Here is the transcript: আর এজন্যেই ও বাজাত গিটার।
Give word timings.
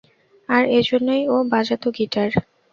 আর 0.49 0.63
এজন্যেই 0.79 1.23
ও 1.27 1.45
বাজাত 1.51 1.83
গিটার। 1.97 2.29